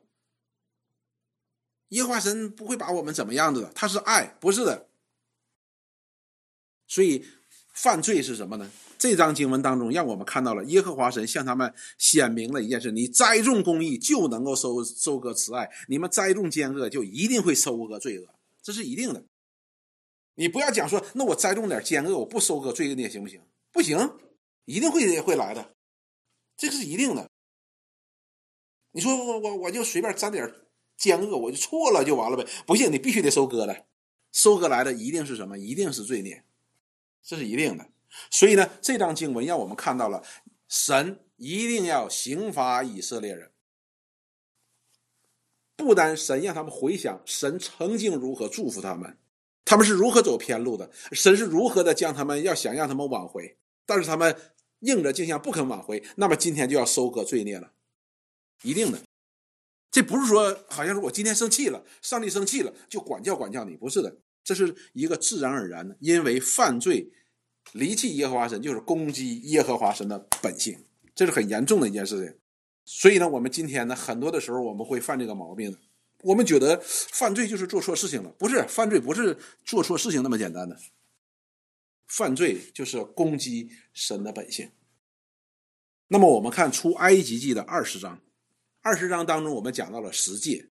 [1.90, 4.88] 耶和华神不会把我们怎么样子的，他是爱，不是的，
[6.88, 7.24] 所以
[7.72, 8.70] 犯罪是什么呢？
[9.00, 18.28] 这章经文当中，让我们看到了耶和华神向他们显明了一件事：你栽种公义，就能够收收割慈爱；你们栽种奸恶，就一定会收割罪恶，
[18.60, 19.24] 这是一定的。
[20.34, 23.40] 你不要讲说，那我栽种点奸恶，我不收割罪恶，行不行？
[23.72, 24.18] 不行，
[24.66, 25.74] 一定会会来的，
[26.58, 27.26] 这个是一定的。
[28.92, 30.46] 你说我我我就随便沾点
[30.98, 32.46] 奸恶，我就错了就完了呗？
[32.66, 33.86] 不行，你必须得收割的，
[34.30, 35.58] 收割来的一定是什么？
[35.58, 36.44] 一定是罪孽，
[37.22, 37.88] 这是一定的。
[38.30, 40.22] 所以呢，这张经文让我们看到了
[40.68, 43.50] 神一定要刑罚以色列人。
[45.76, 49.16] 不单神让他们回想神曾经如何祝福他们，
[49.64, 54.36] 他们是如何走偏路的，神是如何的将他们要想让他们挽回，但是他们
[54.80, 57.72] 硬着颈项不肯挽回，那么今天就要收割罪孽了，
[58.62, 59.00] 一定的。
[59.90, 67.10] 这不是说好像是我今天生气了，上帝生气了就管教管教你，不是的，这是一个自然而然的，因为犯罪。
[67.72, 72.36] 离弃耶和华神就是攻击耶和华神的本性，这是很严重的一件事情。
[72.84, 75.76] 所以呢，我们今天呢，很多的时候我们会犯这个毛病。
[76.22, 80.76] 我们觉得犯罪就是做错事情了，不是犯罪不是做错事情那么简单的。
[82.06, 84.70] 犯罪就是攻击神的本性。
[86.08, 88.20] 那么我们看出埃及记的二十章，
[88.82, 90.68] 二十章当中我们讲到了十诫。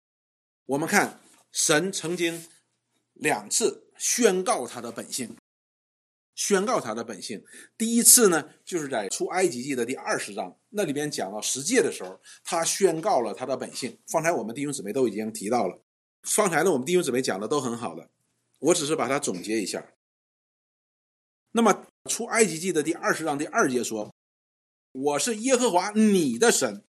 [0.65, 1.19] 我们看
[1.51, 2.45] 神曾经
[3.13, 5.35] 两次宣告他的本性。
[6.43, 7.41] 宣告他的本性。
[7.77, 13.97] 第一次呢，就是在出埃及记的第二十章，那里边讲到十诫的时候，他宣告了他的本性。
[14.07, 15.81] 方才我们弟兄姊妹都已经提到了，
[16.23, 18.09] 方才呢我们弟兄姊妹讲的都很好的，
[18.59, 19.93] 我只是把它总结一下。
[21.53, 24.13] 那么出埃及记的第二十章第二节说
[24.91, 26.83] ：“我是耶和华你的神，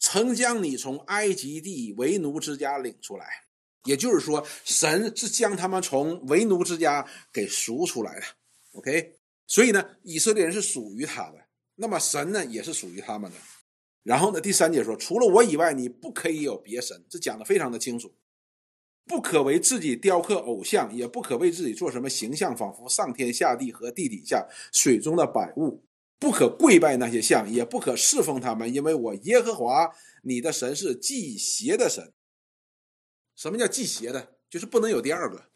[0.00, 3.44] 曾将你从埃及地为奴之家领出来。”
[3.86, 8.26] 也就是说，神是将他们从为奴之家给赎出来的。
[8.72, 11.38] OK，所以呢，以色列人是属于他的，
[11.74, 13.36] 那么神呢也是属于他们的。
[14.02, 18.14] 然后呢，第三节说，除了我以外，你不可以有别神，这讲的非常的清楚，
[19.04, 25.84] 不可为自己雕刻偶像，也不可为自己做什么形象，仿佛上天下地和地底下水中的百物，
[26.18, 32.12] 不可跪拜那些像，也不可侍奉他们，因为我耶和华你的神是祭邪的神。
[33.36, 34.36] 什么叫祭邪的？
[34.48, 35.50] 就是不能有第二个。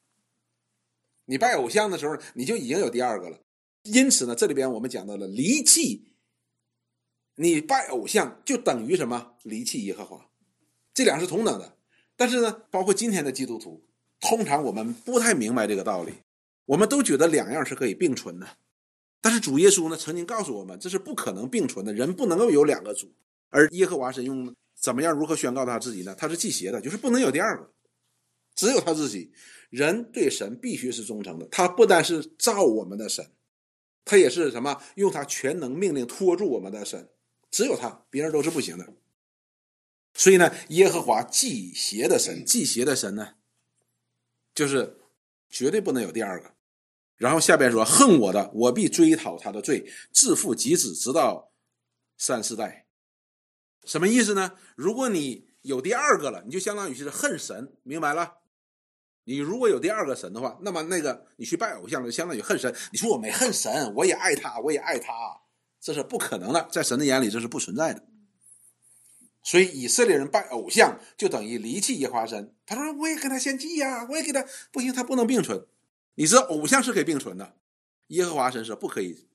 [1.27, 3.39] 你拜偶像的时候，你就已经有第二个了。
[3.83, 6.07] 因此呢，这里边我们讲到了离弃。
[7.37, 9.35] 你拜偶像就等于什么？
[9.43, 10.31] 离弃耶和华，
[10.95, 11.77] 这两是同等的。
[12.17, 13.85] 但是呢，包括今天的基督徒，
[14.21, 16.13] 通常我们不太明白这个道理。
[16.67, 18.47] 我们都觉得两样是可以并存的。
[19.21, 21.93] 但是主耶稣呢，曾经告诉我们，这是不可能并存的。
[21.93, 23.13] 人不能够有两个主。
[23.51, 26.15] 而耶和华神用怎么样如何宣告他自己呢？
[26.15, 27.71] 他是祭邪的，就是不能有第二个，
[28.55, 29.33] 只有他自己。
[29.71, 33.33] 人对神必须是忠诚的，他不单是造我们的神，
[34.05, 34.81] 他也是什么？
[34.95, 37.11] 用他全能命令托住我们的神，
[37.51, 38.95] 只有他，别人都是不行的。
[40.13, 43.35] 所以呢，耶和华祭邪的神，祭邪的神呢，
[44.55, 45.01] 就是
[45.51, 46.55] 绝对不能有第二个。
[47.17, 51.51] 然后下边说：“恨我的，我必追讨他的罪，自父及子，直到
[52.17, 52.87] 三四代。”
[53.85, 54.53] 什么意思呢？
[54.77, 58.44] 如果你有第二个了，你就相当于是恨神，明白了？
[59.25, 62.75] 你如果有第二个神的话，那么那个你去拜偶像就相当于恨神。
[62.93, 65.13] 你说我没恨神，我也爱他，我也爱他，
[65.81, 68.05] 这是不可能的，在神的眼里这是不存在的。
[69.43, 72.55] 所以以色列人拜偶像就等于离弃耶和华神。
[72.65, 75.67] 他说：“我也跟他献祭呀，我也给他不行，他不能并存。
[76.15, 77.57] 你知道偶像是可以并存的，
[78.09, 79.27] 耶和华神是不可以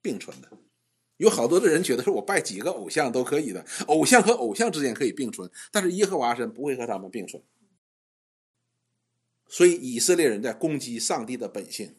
[0.00, 0.48] 并存的。
[1.18, 7.42] 有好多的人觉得说我拜几个偶像都可以的，偶像和偶像之间可以并存，但是耶和华神不会和他们并存。
[9.54, 11.94] 所以以色列人在攻击上帝的本性，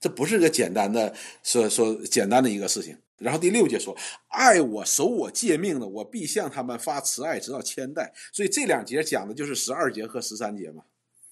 [0.00, 3.94] 这不是个简单的说说简单的一个事情。”然后第六节说
[4.32, 10.84] ：“爱我、守我诫命的，我必向他们发慈爱，直到千代。”所以这两节讲的就是十二节和十三节嘛。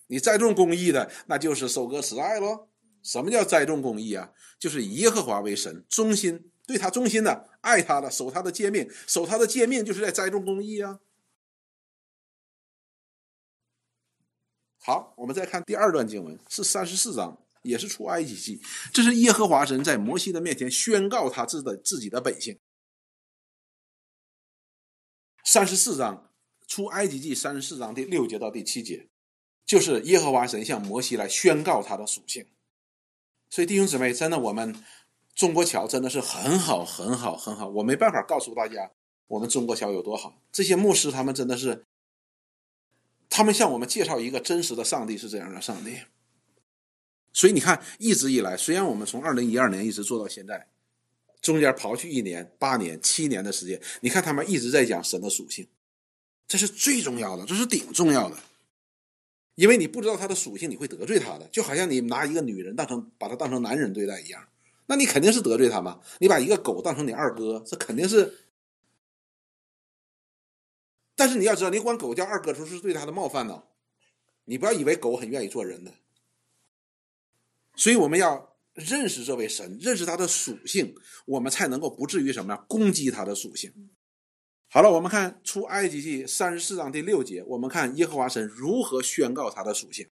[0.08, 2.68] 你栽种公义的，那就是收割慈爱喽。
[3.02, 4.32] 什么叫栽种公义啊？
[4.58, 11.00] 就是以耶和华为神，忠心对他忠心的，爱他的，守他的诫命，守他的诫命就是在栽种公义啊。
[14.86, 17.36] 好，我们再看第二段经文，是三十四章。
[17.62, 22.56] 也是出埃及记，这是耶和华神在摩西的面前宣告他自的自己的本性。
[25.42, 26.30] 三十四章
[26.68, 29.08] 出埃及记三十四章第六节到第七节，
[29.64, 32.46] 就是耶和华神向摩西来宣告他的属性。
[33.50, 34.72] 所以弟兄姊妹，真的我们
[35.34, 38.92] 中国桥真的是很好很好很好，我没办法告诉大家
[39.26, 40.40] 我们中国桥有多好。
[40.52, 41.84] 这些牧师他们真的是，
[43.28, 45.98] 他们向我们介绍一个真实的上帝是这样的上帝。
[47.32, 50.68] 所以你看，一直以来，虽然我们从二零一二年一直做到现在，
[51.42, 55.68] 中间刨去一年、八年、七年的时间，你看他们一直在讲神的属性，
[56.48, 58.36] 这是最重要的，这是顶重要的。
[59.54, 64.42] 因为你不知道他的属性，你会得罪他的，就好像你拿一个女人当成把她当成男人对待一样，
[64.86, 66.00] 那你肯定是得罪他嘛。
[66.20, 68.34] 你把一个狗当成你二哥，这肯定是。
[71.16, 73.64] 但是你要知道，你管狗叫二哥的，时候是对他的冒犯呢。
[74.44, 75.94] 你不要以为狗很愿意做人的。
[77.74, 82.64] 所以我们要认识这位神，认识他的属性，我们才能够不至于什么呀？
[82.68, 83.90] 攻击他的属性。
[84.68, 90.08] 好了，我们看出埃及记三十四章第六节，我们看耶和华神如何宣告他的属性。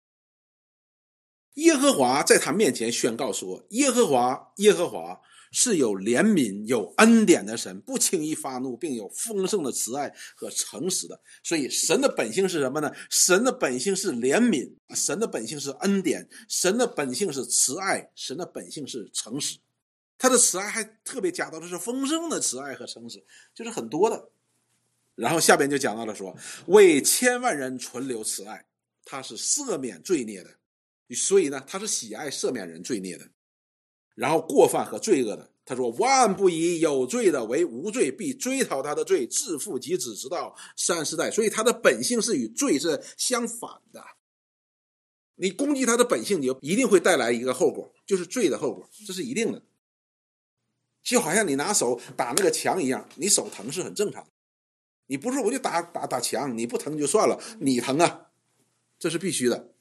[1.53, 5.21] 耶和华在他面前宣告说：“耶和华，耶和华。”
[5.57, 11.17] 是有怜悯、有恩典的神，不轻易发怒，并有丰盛的慈爱和诚实的。
[11.41, 12.91] 所以，神的本性是什么呢？
[13.09, 19.57] 神的本性是怜悯，神的本性是恩典，神的本性是慈爱，神的本性是诚实。
[20.17, 24.29] 他的慈爱还特别加到的是丰盛的慈爱和诚实，就是很多的。
[25.15, 26.35] 然后下边就讲到了说，
[26.67, 28.65] 为千万人存留慈爱，
[29.05, 30.49] 他是赦免罪孽的。
[31.15, 33.25] 所以呢，他是喜爱赦免人罪孽的。
[34.15, 44.03] 然后过犯和罪恶的，他说：“万不以有罪的为无罪，必追讨他的罪，自负及子，直到三四代。”所以他的本性是与罪是相反的。
[45.35, 49.61] 你攻击他的本性，你就一定会带来一个后果，就是罪的后果，这是一定的。
[51.03, 54.25] 就好像你拿手打那个墙一样，你手疼是很正常。
[55.07, 58.27] 你不是我就打打打墙，你不疼就算了，你疼啊，
[58.97, 59.74] 这是必须的。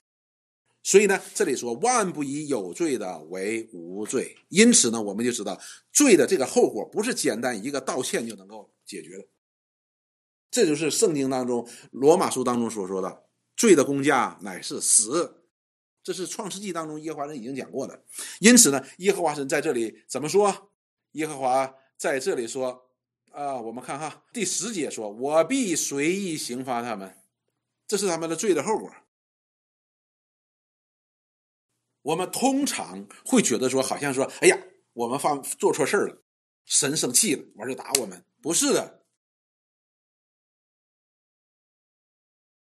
[0.86, 5.58] 所以呢，这里说万不以有罪的为无罪，因此呢，我们就知道
[5.90, 9.26] 罪的这个后果不是简单一个道歉就能够解决的。
[10.50, 13.24] 这就是圣经当中罗马书当中所说的
[13.56, 15.42] 罪的公价乃是死，
[16.02, 18.04] 这是创世纪当中耶和华神已经讲过的。
[18.40, 20.70] 因此呢，耶和华神在这里怎么说？
[21.12, 22.90] 耶和华在这里说
[23.30, 27.16] 啊，我们看哈第十节说：“我必随意刑罚他们，
[27.86, 28.92] 这是他们的罪的后果。”
[32.04, 34.58] 我们通常会觉得说，好像说，哎呀，
[34.92, 36.22] 我们犯做错事了，
[36.66, 38.22] 神生气了，完就打我们。
[38.42, 39.06] 不是的，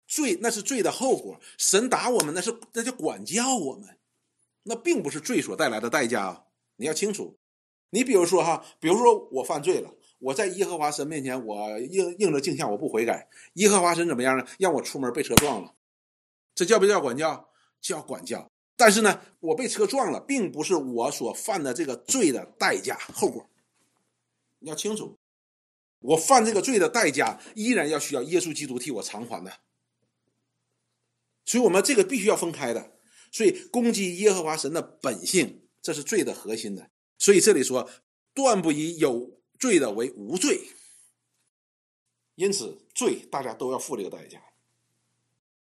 [0.06, 3.98] 罪那是罪的后果，神打我们那是那叫管教我们，
[4.62, 6.44] 那并不是罪所带来的代价啊。
[6.76, 7.38] 你要清楚，
[7.90, 14.46] 你比如说哈，比如说我犯罪了，我在耶和华神面前，我应应着镜像，我不悔改，耶和华神怎么样呢？
[14.58, 15.74] 让我出门被车撞了，
[16.54, 17.50] 这叫不叫管教？
[17.82, 18.50] 叫管教。
[18.76, 23.48] 但是呢，我被车撞了，并不是我所犯的这个罪的代价后果。
[24.58, 25.18] 你要清楚，
[26.00, 29.60] 我犯这个罪的代价依然要需要耶稣基督替我偿还的。
[31.44, 32.92] 所以，我们这个必须要分开的。
[33.32, 36.90] 所以，攻击耶和华神的本性，这是罪的核心的。
[37.18, 37.88] 所以，这里说
[38.34, 40.68] 断不以有罪的为无罪。
[42.34, 44.42] 因此，罪大家都要付这个代价。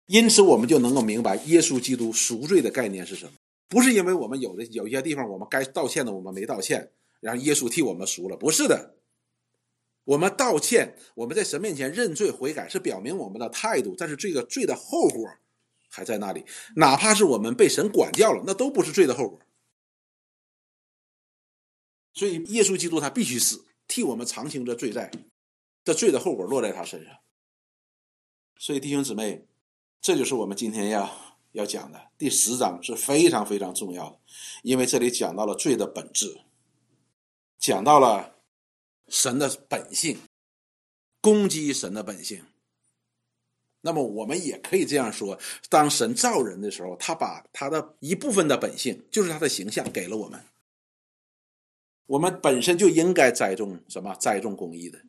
[0.06, 3.32] 因此，我们就能够明白耶稣基督赎罪的概念是什么？
[3.68, 8.94] 不是因为我们有的有一些地方我们该道歉的我们没道歉，然后耶稣替我们赎了，不是的。
[10.04, 13.96] 我们道歉，我们在神面前认罪悔改，是表明我们的态度。
[13.98, 15.28] 但是这个罪的后果
[15.88, 16.44] 还在那里，
[16.76, 19.40] 哪怕是我们被神管教了，那都不是罪的后果。
[22.14, 25.10] 所以，耶稣基督他必须死，替我们偿清这罪债。
[25.82, 27.12] 这罪的后果落在他身上。
[28.56, 29.44] 所以弟兄姊妹，
[30.00, 31.10] 这就是我们今天要
[31.52, 34.18] 要讲的第十章是非常非常重要的，
[34.62, 36.42] 因为这里讲到了罪的本质，
[37.58, 38.36] 讲到了
[39.08, 40.18] 神的本性，
[41.20, 42.44] 攻击神的本性。
[43.80, 45.38] 那么我们也可以这样说：
[45.68, 50.44] 当神造人的时候，他把他的一部分的本性，就是他的形象，给了我们。
[52.06, 54.14] 我们本身就应该栽种什么？
[54.16, 55.00] 栽种公义的。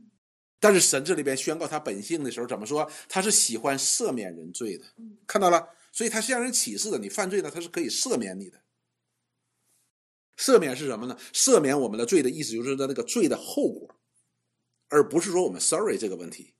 [0.60, 2.90] 但是神这里边宣告他本性的时候，怎么说？
[3.08, 4.86] 他是喜欢赦免人罪的，
[5.28, 5.70] 看到了？
[5.92, 8.60] 所以他向人启示的，你犯罪呢，他是可以赦免你的。
[10.36, 11.18] 赦免是什么呢？
[11.32, 13.96] 赦免我们的罪的意思，就是说那个罪的后果，
[14.90, 16.54] 而不是说我们 sorry 这个问题，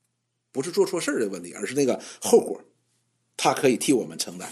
[0.52, 2.64] 不是做错事儿的问题，而是那个后果，
[3.36, 4.52] 他可以替我们承担。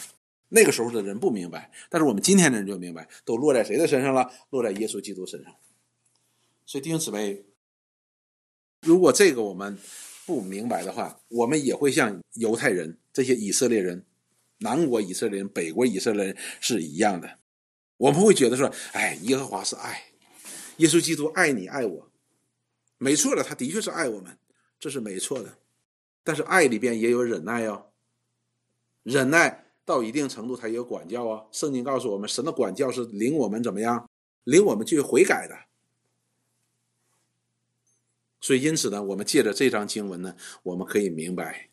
[0.50, 4.32] 那个时候的人不明白，但是我们今天的人就明白，都落在谁的身上了？
[4.50, 5.56] 落在耶稣基督身上。
[6.66, 7.46] 所以弟兄姊妹。
[8.86, 9.78] 如果这个我们
[10.28, 14.06] 不明白的话，我们也会像犹太人这些以色列人、
[14.60, 17.40] 南国以色列人、北国以色列人是一样的。
[17.98, 20.04] 我们会觉得说：“哎，耶和华是爱，
[20.78, 22.12] 耶稣基督爱你爱我，
[23.00, 24.38] 没错的，他的确是爱我们，
[24.80, 25.58] 这是没错的。
[26.24, 27.88] 但是爱里边也有忍耐哦，
[29.02, 31.46] 忍耐到一定程度，他也有管教啊。
[31.52, 34.08] 圣经告诉我们，神的管教是领我们怎么样？
[34.44, 35.56] 领我们去悔改的。”
[38.46, 41.72] 所以，因此呢，我们借着这张经文呢，我们可以明白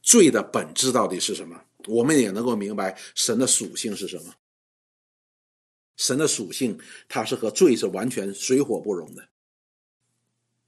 [0.00, 1.64] 罪的本质到底是什么。
[1.88, 4.32] 我们也能够明白神的属性是什么。
[5.96, 9.28] 神的属性，它是和罪是完全水火不容的。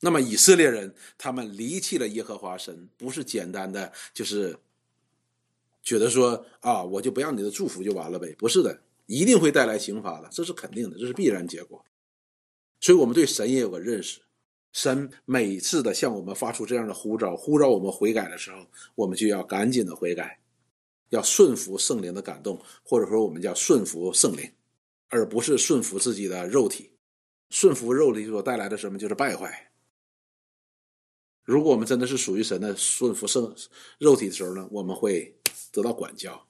[0.00, 4.58] 那么，以色列人他们离弃了耶和华神，不是简单的就是
[5.84, 8.34] 觉得说啊，我就不要你的祝福就完了呗？
[8.36, 11.84] 不是的，一定会带来刑罚的，这是肯定的，这是必然结果。
[12.80, 14.22] 所以我们对神也有个认识。
[14.76, 20.38] 神每次的向我们发出这样的呼召，呼召我们悔改的时候，我们就要赶紧的悔改，
[21.08, 24.52] 要顺服圣灵的感动，或者说我们叫顺服圣灵，
[25.08, 26.90] 而不是顺服自己的肉体。
[27.48, 28.98] 顺服肉体所带来的什么？
[28.98, 29.72] 就是败坏。
[31.42, 33.56] 如果我们真的是属于神的顺服圣
[33.98, 35.34] 肉体的时候呢，我们会
[35.72, 36.45] 得到管教。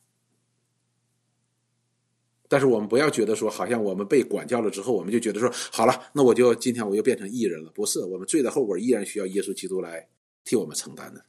[2.48, 7.70] 但是我们不要觉得说，好像我们被管教了之后，我们就觉得说，好了，那我就今天我又变成艺人了。
[7.72, 10.08] 不是，我们罪的后果依然需要耶稣基督来
[10.44, 11.24] 替我们承担的。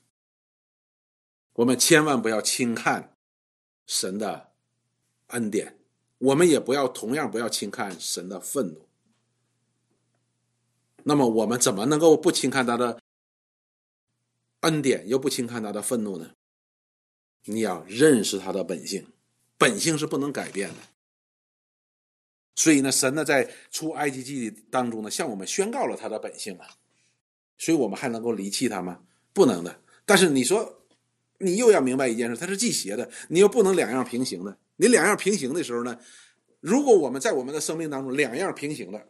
[1.53, 3.15] 我们千万不要轻看
[3.86, 4.51] 神的
[5.28, 5.80] 恩典，
[6.20, 8.88] 我们也不要同样不要轻看神的愤怒。
[11.03, 12.99] 那么我们怎么能够不轻看他的
[14.59, 16.32] 恩典，又不轻看他的愤怒呢？
[17.45, 19.07] 你要认识他的本性，
[19.57, 20.76] 本性是不能改变的。
[22.58, 26.66] 所以呢，神呢在出埃及记当中呢，向我们宣告了他的本性了，
[27.55, 29.01] 所以我们还能够离弃他吗？
[29.32, 29.80] 不能的。
[30.08, 30.82] 但是你说，
[31.38, 34.58] 你又要明白一件事，它是忌邪的，你又不能两样平行的。
[34.78, 35.99] 你两样平行的时候呢，
[36.60, 39.08] 如果我们在我们的生命当中两样平行的，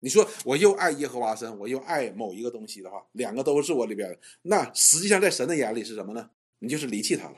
[0.00, 6.28] 你说我又爱耶和华神，我又爱某一个东西的话，两个都是我里边的，那实际上在神的眼里是什么呢？
[6.58, 7.36] 你就是离弃他了，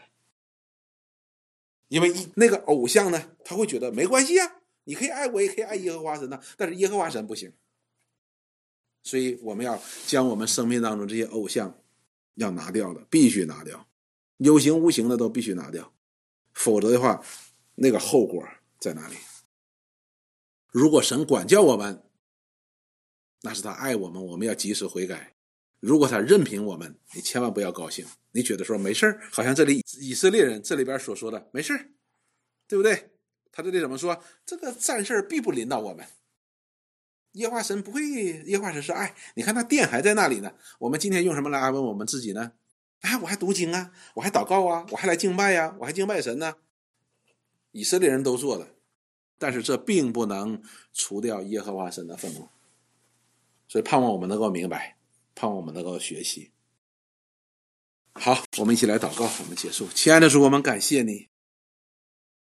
[1.86, 4.57] 因为一那个偶像呢，他会觉得没关系啊。
[4.89, 7.53] 你可以爱我，也可以爱耶和华神呢，但是耶和华神不行。
[9.03, 11.78] 所以我们要将我们生命当中这些偶像
[12.36, 13.86] 要拿掉的，必须拿掉，
[14.39, 15.93] 有形无形的都必须拿掉，
[16.55, 17.22] 否则的话，
[17.74, 18.43] 那个后果
[18.80, 19.16] 在哪里？
[20.70, 22.03] 如果神管教我们，
[23.43, 25.34] 那是他爱我们，我们要及时悔改；
[25.80, 31.93] 如果他任凭我们，你千万不要高兴，你觉得说没事好像这里以色列人这里边所说的没事
[32.66, 33.11] 对不对？
[33.51, 34.22] 他这里怎么说？
[34.46, 36.07] 这个战事必不临到我们。
[37.32, 38.03] 耶化神不会，
[38.46, 39.14] 耶化神是爱。
[39.34, 40.53] 你看那电还在那里呢。
[40.78, 42.53] 我们今天用什么来安慰我们自己呢？
[43.01, 46.57] 哎，我还读经啊，我还祷告啊，我还来敬拜呀，我还敬拜神呢。
[47.70, 48.74] 以色列人都做的，
[49.38, 50.61] 但是这并不能
[50.92, 52.49] 除掉耶和华神的愤怒。
[53.68, 54.96] 所以盼望我们能够明白，
[55.34, 56.51] 盼望我们能够学习。
[58.14, 59.86] 好，我们一起来祷告，我们结束。
[59.94, 61.28] 亲爱的主，我们感谢你。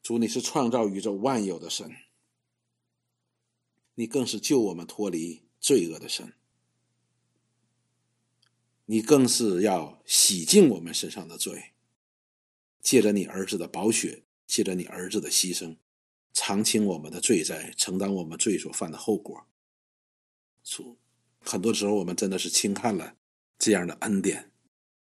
[0.01, 1.95] 主，你是创造宇宙万有的神，
[3.95, 6.33] 你更是救我们脱离罪恶的神，
[8.85, 11.73] 你更是要洗净我们身上的罪，
[12.81, 15.77] 借着你儿子的宝血，借着你儿子的牺牲，
[16.33, 19.45] 偿清我们的罪债，承担我们罪所犯的后果。
[20.63, 20.97] 主，
[21.39, 23.17] 很多时候我们真的是轻看了
[23.59, 24.51] 这样的恩典，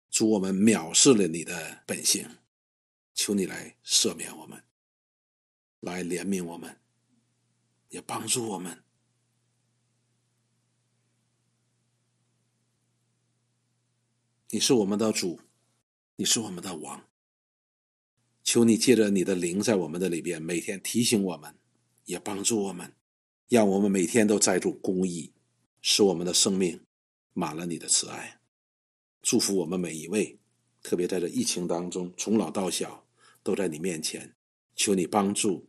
[0.09, 2.37] 主，我们藐视了你的本性，
[3.13, 4.64] 求你来赦免我们。
[5.86, 6.77] 来怜悯我们，
[7.89, 8.83] 也帮助我们。
[14.49, 15.39] 你是我们的主，
[16.15, 17.05] 你是我们的王。
[18.43, 21.55] 求你借着你的灵在我们的里边，每天提醒我们，
[22.05, 22.93] 也帮助我们，
[23.47, 25.33] 让我们每天都栽种公义，
[25.81, 26.83] 使我们的生命
[27.33, 28.39] 满了你的慈爱。
[29.21, 30.39] 祝福我们每一位，
[30.81, 33.05] 特别在这疫情当中，从老到小
[33.43, 34.36] 都在你面前，
[34.75, 35.67] 求你帮助、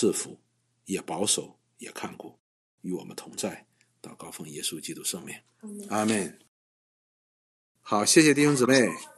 [0.00, 0.40] 赐福，
[0.86, 2.34] 也保守，也看顾，
[2.80, 3.66] 与我们同在。
[4.00, 5.36] 祷告奉耶稣基督圣名，
[5.90, 6.38] 阿门。
[7.82, 8.88] 好，谢谢弟兄姊妹。